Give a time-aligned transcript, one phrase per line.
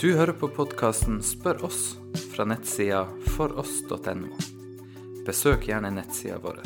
[0.00, 1.94] Du hører på podkasten Spør oss
[2.34, 4.28] fra nettsida foross.no.
[5.24, 6.58] Besøk gjerne nettsida vår.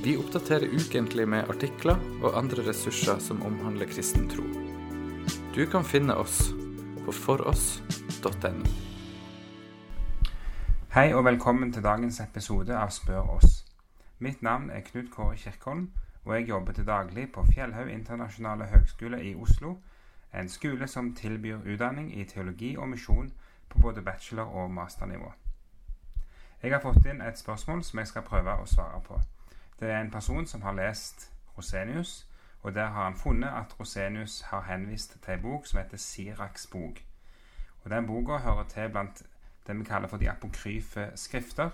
[0.00, 4.46] Vi oppdaterer ukentlig med artikler og andre ressurser som omhandler kristen tro.
[5.52, 6.54] Du kan finne oss
[7.04, 8.72] på foross.no.
[10.96, 13.58] Hei og velkommen til dagens episode av Spør oss.
[14.24, 15.90] Mitt navn er Knut Kåre Kirkholm,
[16.24, 19.82] og jeg jobber til daglig på Fjellhaug internasjonale høgskole i Oslo,
[20.34, 23.32] en skole som tilbyr utdanning i teologi og misjon
[23.68, 25.32] på både bachelor- og masternivå.
[26.62, 29.20] Jeg har fått inn et spørsmål som jeg skal prøve å svare på.
[29.80, 32.26] Det er en person som har lest Rosenius,
[32.62, 36.66] og der har han funnet at Rosenius har henvist til en bok som heter Siraks
[36.66, 37.02] bok.
[37.84, 39.22] Og Den boka hører til blant
[39.66, 41.70] det vi kaller for de apokryfe skrifter,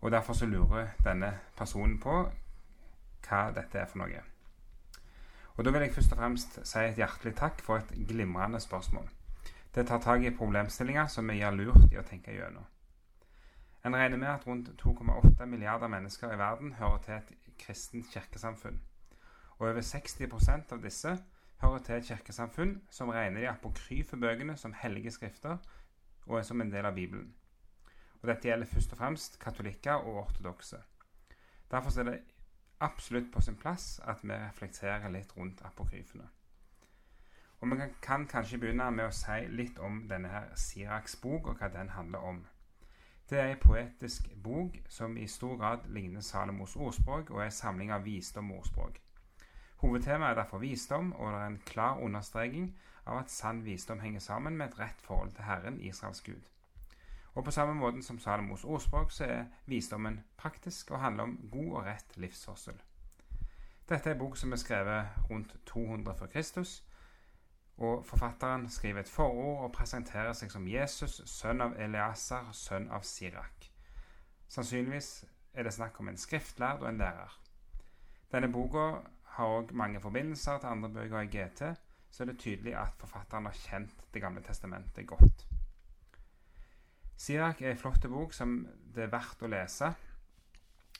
[0.00, 2.30] og Derfor så lurer denne personen på
[3.28, 4.35] hva dette er for noe.
[5.56, 9.08] Og Da vil jeg først og fremst si et hjertelig takk for et glimrende spørsmål.
[9.74, 12.66] Det tar tak i problemstillinger som vi gjør lurt i å tenke gjennom.
[13.84, 18.80] En regner med at rundt 2,8 milliarder mennesker i verden hører til et kristent kirkesamfunn.
[19.58, 21.16] Og over 60% av disse
[21.62, 25.56] hører til et kirkesamfunn som regner de apokryfe bøkene som hellige skrifter
[26.26, 27.34] og som en del av Bibelen.
[28.22, 30.82] Og Dette gjelder først og fremst katolikker og ortodokse.
[31.70, 32.18] Derfor er det
[32.80, 36.28] absolutt på sin plass at vi reflekterer litt rundt apokryfene.
[37.60, 41.46] Og Vi kan, kan kanskje begynne med å si litt om denne her Siraks bok,
[41.46, 42.46] og hva den handler om.
[43.30, 47.50] Det er en poetisk bok som i stor grad ligner Salomos ordspråk, og er en
[47.50, 49.00] samling av visdom og ordspråk.
[49.76, 54.20] Hovedtemaet er derfor visdom, og det er en klar understreking av at sann visdom henger
[54.20, 56.46] sammen med et rett forhold til Herren, Israels Gud.
[57.36, 61.72] Og på samme måten som Salomos ordspråk, så er visdommen praktisk og handler om god
[61.72, 62.78] og rett livsførsel.
[63.88, 66.84] Dette er en bok som er skrevet rundt 200 før Kristus,
[67.76, 73.04] og forfatteren skriver et forord og presenterer seg som Jesus, sønn av Eliasar, sønn av
[73.04, 73.68] Sirak.
[74.48, 75.10] Sannsynligvis
[75.52, 77.36] er det snakk om en skriftlærd og en lærer.
[78.32, 78.86] Denne boka
[79.36, 81.62] har òg mange forbindelser til andre bøker i GT,
[82.10, 85.46] så er det tydelig at forfatteren har kjent Det gamle testamentet godt.
[87.16, 88.58] Sirak er en flott bok som
[88.94, 89.90] det er verdt å lese.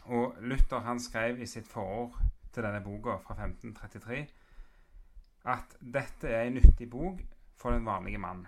[0.07, 2.17] Og Luther han skrev i sitt forord
[2.55, 4.25] til denne boka fra 1533
[5.47, 7.21] at dette er en nyttig bok
[7.55, 8.47] for den vanlige mann.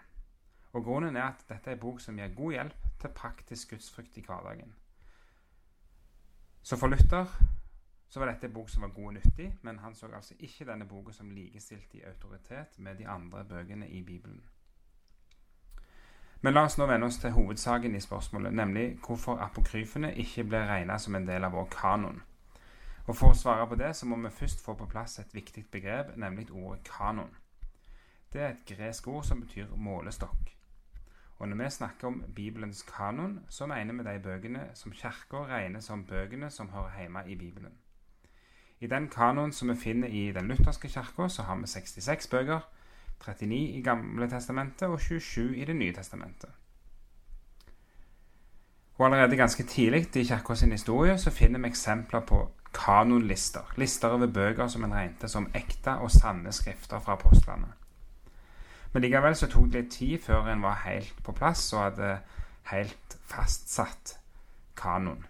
[0.72, 4.18] Og Grunnen er at dette er en bok som gir god hjelp til praktisk gudsfrykt
[4.18, 4.74] i hverdagen.
[6.62, 7.30] Så for Luther
[8.08, 10.66] så var dette en bok som var god og nyttig, men han så altså ikke
[10.68, 14.42] denne boka som likestilt i autoritet med de andre bøkene i Bibelen.
[16.40, 20.60] Men la oss nå vende oss til hovedsaken i spørsmålet, nemlig hvorfor apokryfene ikke ble
[20.68, 22.22] regnet som en del av vår kanon.
[23.06, 25.64] Og For å svare på det så må vi først få på plass et viktig
[25.72, 27.34] begrep, nemlig ordet kanon.
[28.32, 30.54] Det er et gresk ord som betyr målestokk.
[31.38, 35.80] Og Når vi snakker om Bibelens kanon, så mener vi de bøkene som Kirka regner
[35.80, 37.78] som bøkene som hører hjemme i Bibelen.
[38.80, 42.60] I den kanoen som vi finner i den lutherske kirka, så har vi 66 bøker
[43.24, 46.50] 39 i Gamle testamentet og 27 i Det nye testamentet.
[48.98, 53.72] Og Allerede ganske tidlig i kirka sin historie så finner vi eksempler på kanonlister.
[53.76, 57.68] Lister over bøker som en regnet som ekte og sanne skrifter fra apostlene.
[58.92, 62.18] Men likevel så tok det litt tid før en var helt på plass og hadde
[62.72, 64.18] helt fastsatt
[64.76, 65.26] kanon.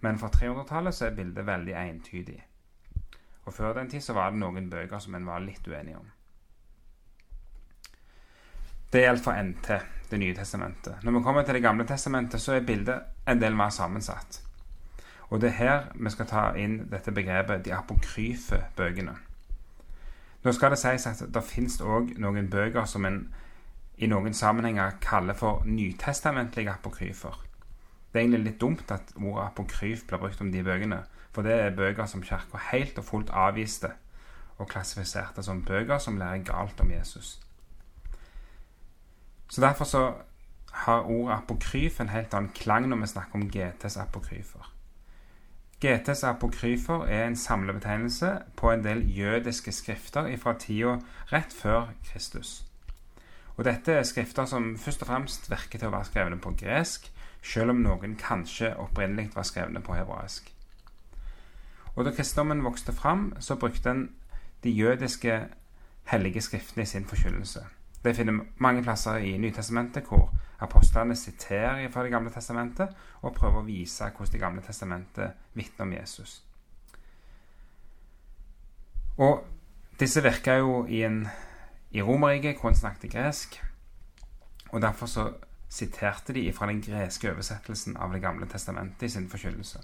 [0.00, 2.38] Men for 300-tallet så er bildet veldig entydig.
[3.44, 6.06] Og før den tid så var det noen bøker som en var litt uenig om.
[8.92, 10.94] Det gjelder for NT, Det nye testamentet.
[11.04, 14.42] Når vi kommer til Det gamle testamentet, så er bildet en del mer sammensatt.
[15.30, 19.16] Og det er her vi skal ta inn dette begrepet de apokryfe bøkene.
[20.44, 23.34] Nå skal det sies at det finnes òg noen bøker som en
[23.98, 27.34] i noen sammenhenger kaller for nytestamentlige apokryfer.
[28.12, 31.52] Det er egentlig litt dumt at ordet apokryf blir brukt om de bøkene, for det
[31.52, 33.90] er bøker som Kirka helt og fullt avviste
[34.58, 37.47] og klassifiserte som bøker som lærer galt om Jesus.
[39.58, 40.12] Så Derfor så
[40.70, 44.68] har ordet apokryf en helt annen klang når vi snakker om GTs apokryfer.
[45.82, 50.92] GTs apokryfer er en samlebetegnelse på en del jødiske skrifter fra tida
[51.32, 52.64] rett før Kristus.
[53.56, 57.10] Og Dette er skrifter som først og fremst virker til å være skrevne på gresk,
[57.42, 60.52] selv om noen kanskje opprinnelig var skrevne på hebraisk.
[61.96, 64.06] Og Da kristendommen vokste fram, så brukte en
[64.62, 65.48] de jødiske
[66.04, 67.66] hellige skriftene i sin forkynnelse.
[68.08, 70.30] Det finner mange plasser i Nytestamentet hvor
[70.64, 75.84] apostlene siterer fra Det gamle testamentet og prøver å vise hvordan Det gamle testamentet vitner
[75.84, 76.38] om Jesus.
[79.18, 79.44] Og
[80.00, 81.26] disse virker jo i en
[81.90, 83.60] i Romerriket hvor en snakket gresk.
[84.72, 85.28] Og derfor så
[85.68, 89.78] siterte de fra den greske oversettelsen av Det gamle testamentet i sin forkynnelse.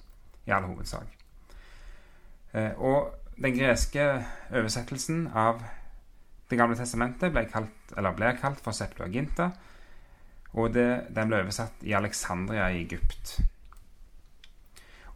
[0.47, 1.06] I all hovedsak.
[2.55, 5.61] Eh, og den greske oversettelsen av
[6.50, 9.50] Det gamle testamentet ble kalt, ble kalt for Septuaginta.
[10.55, 13.38] Og det, den ble oversatt i Alexandria i Egypt.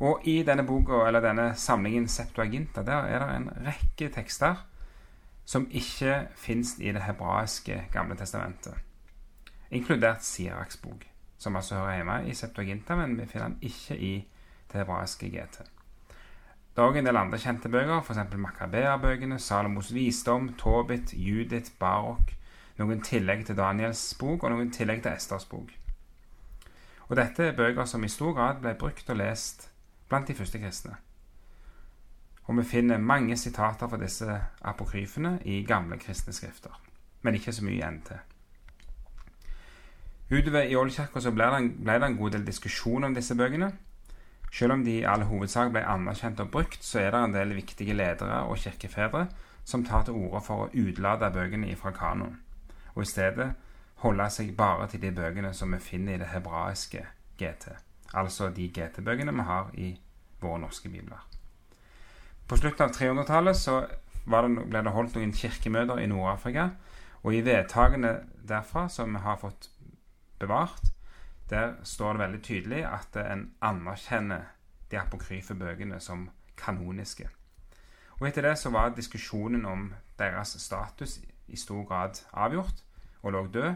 [0.03, 4.65] Og i denne boka, eller denne samlingen Septuaginta der er det en rekke tekster
[5.49, 8.79] som ikke fins i det hebraiske Gamle testamentet
[9.71, 11.07] inkludert Siraks bok,
[11.39, 14.15] som altså hører hjemme i Septuaginta, men vi finner den ikke i
[14.73, 15.61] det hebraiske GT.
[16.79, 18.37] Det er òg en del andre kjente bøker, f.eks.
[18.39, 22.29] Makabea-bøkene, Salomos visdom, Tobit, Judith, Barok,
[22.79, 25.73] noen tillegg til Daniels bok og noen tillegg til Esters bok.
[27.09, 29.67] Og dette er bøker som i stor grad ble brukt og lest
[30.07, 30.95] blant de første kristne.
[32.47, 36.79] Og vi finner mange sitater fra disse apokryfene i gamle kristne skrifter,
[37.27, 38.23] men ikke så mye igjen til.
[40.31, 43.73] Utover i Ålkirka ble ble det, en, god del diskusjon om disse bøkene.
[44.53, 47.55] Selv om de i all hovedsak ble anerkjent og brukt, så er det en del
[47.57, 49.27] viktige ledere og kirkefedre
[49.69, 52.39] som tar til orde for å utlade bøkene ifra kanoen,
[52.95, 53.51] og i stedet
[54.03, 57.05] holde seg bare til de bøkene som vi finner i det hebraiske
[57.39, 57.69] GT,
[58.15, 59.91] altså de GT-bøkene vi har i
[60.41, 61.21] våre norske bibler.
[62.49, 66.71] På slutten av 300-tallet så det, ble det holdt noen kirkemøter i Nord-Afrika,
[67.23, 68.15] og i vedtakene
[68.49, 69.69] derfra som vi har fått
[70.41, 70.95] bevart,
[71.51, 74.51] der står det veldig tydelig at en anerkjenner
[74.91, 77.29] de apokryfe bøkene som kanoniske.
[78.19, 81.19] Og etter det så var diskusjonen om deres status
[81.49, 82.83] i stor grad avgjort,
[83.23, 83.75] og lå død,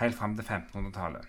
[0.00, 1.24] helt fram til 1500-tallet.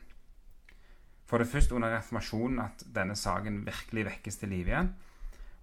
[1.27, 4.94] For det først under reformasjonen at denne saken virkelig vekkes til liv igjen.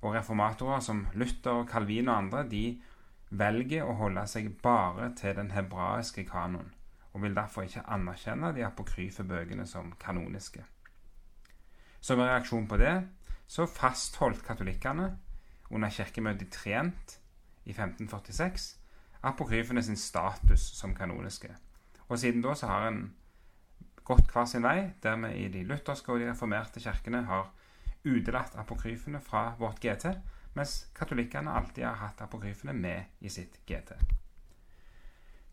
[0.02, 2.64] Og reformatorer som Luther, Calvin og andre de
[3.30, 6.72] velger å holde seg bare til den hebraiske kanoen
[7.14, 10.64] og vil derfor ikke anerkjenne de apokryfe bøkene som kanoniske.
[12.00, 12.94] Som en reaksjon på det
[13.46, 15.12] så fastholdt katolikkene
[15.70, 17.18] under kirkemøtet i Trient
[17.64, 18.74] i 1546
[19.24, 21.54] apokryfene sin status som kanoniske.
[22.08, 23.04] Og siden da så har en
[24.04, 27.48] gått hver sin vei, der vi i de lutherske og de reformerte kirkene har
[28.04, 30.12] utelatt apokryfene fra vårt GT,
[30.54, 33.96] mens katolikkene alltid har hatt apokryfene med i sitt GT.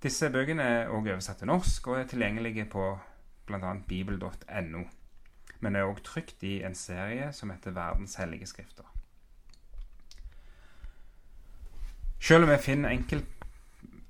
[0.03, 2.85] Disse bøkene er også oversatt til norsk og er tilgjengelige på
[3.45, 3.73] bl.a.
[3.87, 4.83] bibel.no.
[5.59, 8.87] Men er også trykt i en serie som heter Verdens hellige skrifter.
[12.21, 13.25] Selv om vi finner enkel,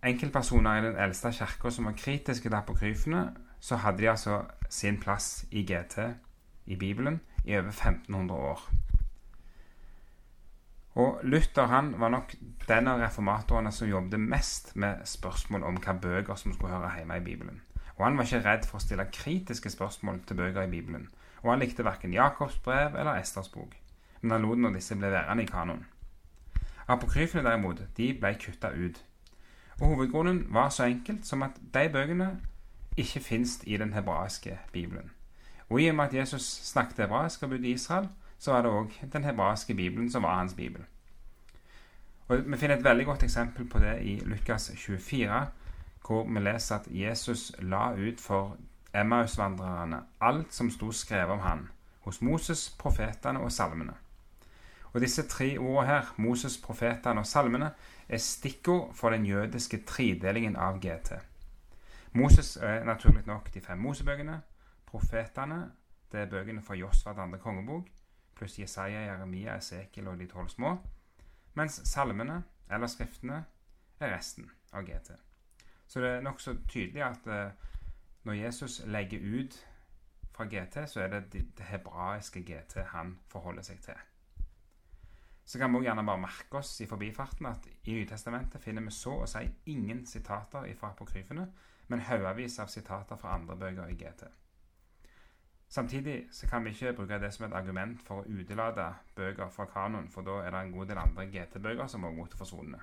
[0.03, 4.99] enkeltpersoner i den eldste kirka som var kritiske til apokryfene, så hadde de altså sin
[4.99, 5.99] plass i GT,
[6.65, 8.69] i Bibelen, i over 1500 år.
[10.95, 12.33] Og Luther han var nok
[12.67, 17.17] den av reformatorene som jobbet mest med spørsmål om hva bøker som skulle høre hjemme
[17.17, 17.61] i Bibelen.
[17.95, 21.07] Og han var ikke redd for å stille kritiske spørsmål til bøker i Bibelen.
[21.43, 23.77] Og han likte verken Jakobs brev eller Esters bok.
[24.21, 25.85] Men han lot når disse ble værende i kanoen.
[26.91, 28.99] Apokryfene derimot, de ble kutta ut.
[29.79, 32.33] Og hovedgrunnen var så enkelt som at de bøkene
[32.97, 35.11] ikke fins i den hebraiske bibelen.
[35.69, 38.09] Og i og med at Jesus snakket hebraisk og bodde i Israel,
[38.41, 40.81] så var det òg den hebraiske bibelen som var hans bibel.
[42.27, 45.47] Og Vi finner et veldig godt eksempel på det i Lukas 24,
[46.07, 48.57] hvor vi leser at Jesus la ut for
[48.93, 51.69] Emmausvandrerne alt som sto skrevet om han,
[52.01, 53.93] hos Moses, profetene og salmene.
[54.93, 57.71] Og Disse tre ordene her, Moses, profetene og salmene,
[58.09, 61.13] er stikkord for den jødiske tredelingen av GT.
[62.13, 64.41] Moses er naturlig nok de fem Mosebøkene.
[64.85, 65.71] Profetene
[66.11, 68.00] det er bøkene fra Josva til andre kongebok
[68.41, 70.75] pluss Jesaja, Jeremia, Esekiel og de tolv små,
[71.53, 73.43] mens salmene, eller skriftene,
[74.01, 75.11] er resten av GT.
[75.87, 77.51] Så det er nokså tydelig at eh,
[78.25, 79.57] når Jesus legger ut
[80.31, 83.99] fra GT, så er det det hebraiske GT han forholder seg til.
[85.45, 88.93] Så kan vi også gjerne bare merke oss i forbifarten at i Nytestamentet finner vi
[88.95, 89.43] så å si
[89.73, 91.47] ingen sitater fra apokryfene,
[91.91, 94.29] men haugevis av sitater fra andre bøker i GT.
[95.71, 99.65] Samtidig så kan vi ikke bruke det som et argument for å utelate bøker fra
[99.71, 102.79] kanoen, for da er det en god del andre GT-bøker som også måtte forsvunne.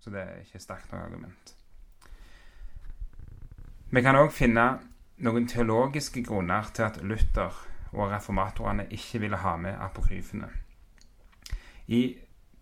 [0.00, 1.52] Så det er ikke sterkt noe argument.
[3.92, 4.64] Vi kan òg finne
[5.26, 7.58] noen teologiske grunner til at Luther
[7.92, 10.48] og reformatorene ikke ville ha med apokryfene.
[11.86, 12.00] I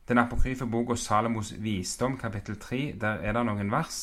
[0.09, 4.01] den apokryfe boka Salomos visdom, kapittel 3, der er det noen vers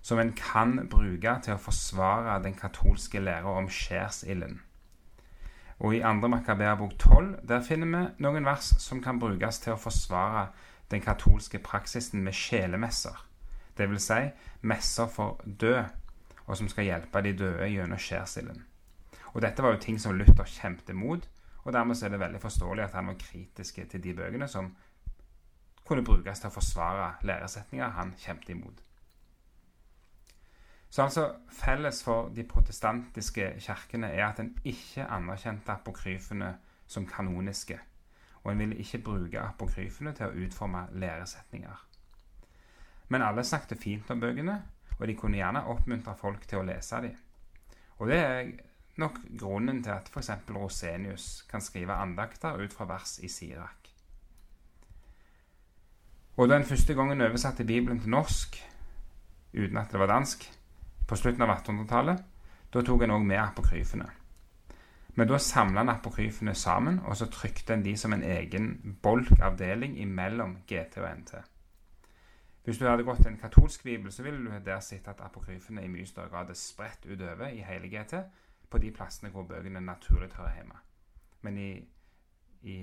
[0.00, 4.62] som en kan bruke til å forsvare den katolske læra om skjærsilden.
[5.78, 6.28] Og i 2.
[6.28, 10.48] Makaberbok 12 der finner vi noen vers som kan brukes til å forsvare
[10.90, 13.16] den katolske praksisen med sjelemesser.
[13.76, 14.02] dvs.
[14.02, 14.20] Si
[14.62, 15.84] messer for død,
[16.46, 18.64] og som skal hjelpe de døde gjennom skjærsilden.
[19.34, 21.28] Og dette var jo ting som Luther kjempet mot,
[21.64, 24.70] og dermed er det veldig forståelig at han var kritisk til de bøkene som
[25.86, 28.80] kunne brukes til å forsvare læresetninger han kjempet imot.
[30.90, 36.54] Så altså Felles for de protestantiske kirkene er at en ikke anerkjente apokryfene
[36.86, 37.78] som kanoniske,
[38.44, 41.82] og en ville ikke bruke apokryfene til å utforme læresetninger.
[43.08, 44.62] Men alle snakket fint om bøkene,
[44.98, 47.16] og de kunne gjerne oppmuntre folk til å lese dem.
[47.98, 48.50] Og det er
[49.00, 50.30] nok grunnen til at f.eks.
[50.50, 53.92] Rosenius kan skrive andakter ut fra vers i Sirak.
[56.36, 58.58] Og da den første gangen oversatte Bibelen til norsk,
[59.56, 60.44] uten at det var dansk,
[61.06, 62.22] på slutten av 1800-tallet,
[62.72, 64.06] da tok en òg med apokryfene.
[65.16, 69.96] Men da samla en apokryfene sammen, og så trykte en de som en egen bolkavdeling
[70.02, 71.36] imellom GT og NT.
[72.66, 75.84] Hvis du hadde gått til en katolsk bibel, så ville du der sett at apokryfene
[75.84, 78.18] i mye større grad er spredt utover i hele GT,
[78.70, 80.80] på de plassene hvor bøkene naturlig hører hjemme.
[81.46, 81.70] Men i,
[82.62, 82.76] i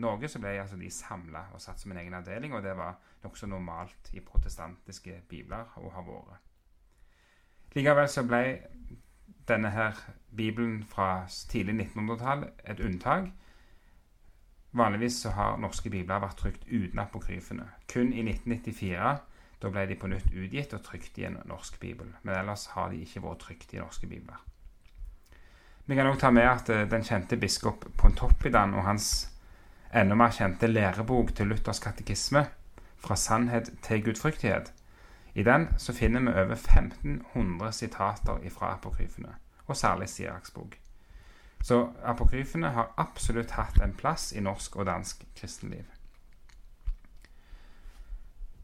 [0.00, 2.96] Norge så ble altså de samla og satt som en egen avdeling, og det var
[3.22, 6.40] nokså normalt i protestantiske bibler å ha vært.
[7.76, 8.42] Likevel så ble
[9.48, 9.98] denne her
[10.36, 13.28] bibelen fra tidlig 1900-tall et unntak.
[14.76, 17.68] Vanligvis så har norske bibler vært trykt uten apokryfene.
[17.92, 19.16] Kun i 1994
[19.62, 22.10] da ble de på nytt utgitt og trykt i en norsk bibel.
[22.22, 24.40] Men ellers har de ikke vært trykt i norske bibler.
[25.86, 29.28] Vi kan òg ta med at eh, den kjente biskop Pontoppidan og hans
[29.94, 32.46] enda mer kjente lærebok til Luthers katekisme,
[32.96, 34.72] 'Fra sannhet til gudfryktighet',
[35.36, 39.34] i den så finner vi over 1500 sitater fra apokryfene,
[39.66, 40.78] og særlig Siraks bok.
[41.62, 45.84] Så apokryfene har absolutt hatt en plass i norsk og dansk kristenliv.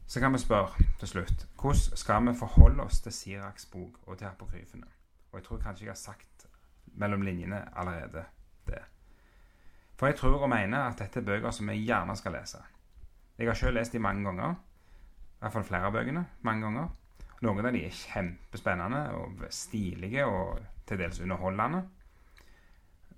[0.07, 4.17] Så kan vi spørre til slutt hvordan skal vi forholde oss til Siraks bok og
[4.17, 4.89] til apokryfene?
[5.31, 6.47] Og jeg tror kanskje jeg har sagt
[6.85, 8.25] mellom linjene allerede
[8.67, 8.81] det.
[9.95, 12.57] For jeg tror og mener at dette er bøker som vi gjerne skal lese.
[13.37, 14.55] Jeg har selv lest de mange ganger
[15.43, 16.91] hvert fall flere av bøkene mange ganger.
[17.43, 21.83] Noen av de er kjempespennende og stilige og til dels underholdende.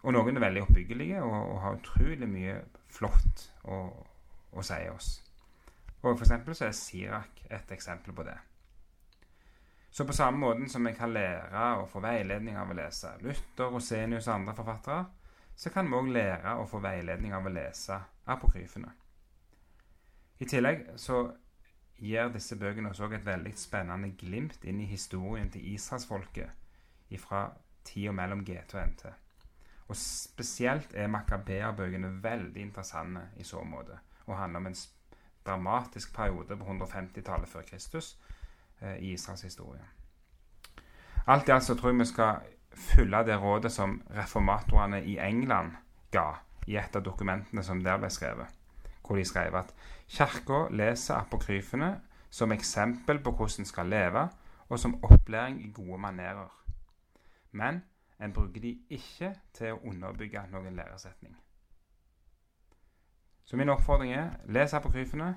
[0.06, 2.58] Og noen er veldig oppbyggelige og, og har utrolig mye
[2.94, 3.80] flott å,
[4.54, 5.12] å si oss.
[6.02, 8.38] Og for eksempel så er Sirak et eksempel på det.
[9.96, 13.70] Så på samme måten som vi kan lære og få veiledning av å lese Luther,
[13.72, 15.06] Rosenius og andre forfattere,
[15.56, 18.92] så kan vi òg lære og få veiledning av å lese apokryfene.
[20.44, 21.22] I tillegg så
[22.00, 26.64] gir disse bøkene oss òg et veldig spennende glimt inn i historien til israelsfolket
[27.22, 27.46] fra
[27.86, 29.06] tida mellom GT og NT.
[29.88, 34.78] Og spesielt er Makabeer-bøkene veldig interessante i så måte, og handler om en
[35.46, 38.18] dramatisk periode på 150-tallet før Kristus
[38.82, 39.86] eh, i Israels historie.
[41.28, 42.36] Alt i alt så tror jeg vi skal
[42.76, 45.72] følge det rådet som reformatorene i England
[46.12, 46.32] ga
[46.68, 48.65] i et av dokumentene som der ble skrevet
[49.06, 49.74] hvor de skrev at
[50.08, 54.30] Kirka leser apokryfene som eksempel på hvordan en skal leve,
[54.70, 56.66] og som opplæring i gode manerer.
[57.52, 57.84] Men
[58.22, 61.38] en bruker de ikke til å underbygge noen læresetning.
[63.46, 65.36] Så min oppfordring er les apokryfene,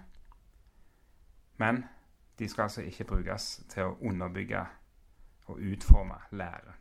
[1.56, 1.84] men
[2.38, 4.64] de skal altså ikke brukes til å underbygge
[5.46, 6.74] og utforme lære.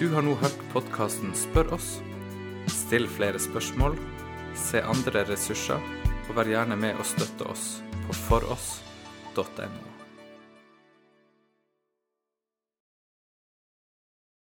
[0.00, 2.13] Du har nå hørt podkasten Spør oss
[2.70, 3.98] Still flere spørsmål,
[4.58, 5.82] se andre ressurser,
[6.28, 7.66] og vær gjerne med og støtte oss
[8.06, 9.93] på foross.no.